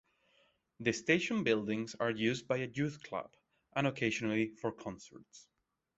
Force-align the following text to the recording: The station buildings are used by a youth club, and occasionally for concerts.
The 0.79 0.93
station 0.93 1.43
buildings 1.43 1.95
are 1.99 2.09
used 2.09 2.47
by 2.47 2.57
a 2.57 2.65
youth 2.65 3.03
club, 3.03 3.31
and 3.75 3.85
occasionally 3.85 4.49
for 4.55 4.71
concerts. 4.71 5.47